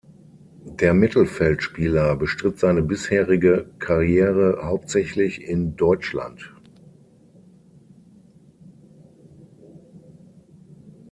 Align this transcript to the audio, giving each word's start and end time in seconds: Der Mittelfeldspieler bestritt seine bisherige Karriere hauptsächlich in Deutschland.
Der 0.65 0.95
Mittelfeldspieler 0.95 2.15
bestritt 2.15 2.57
seine 2.57 2.81
bisherige 2.81 3.69
Karriere 3.77 4.61
hauptsächlich 4.63 5.43
in 5.43 5.75
Deutschland. 5.75 6.51